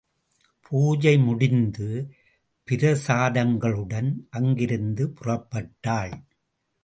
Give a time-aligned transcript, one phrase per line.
[0.61, 1.89] பூஜை முடிந்து,
[2.67, 6.15] பிரசாதங்களுடன் அங்கிருந்து புறப்பட்டாள்.